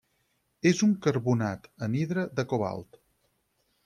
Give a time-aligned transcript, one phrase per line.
[0.69, 2.99] És un carbonat anhidre de cobalt.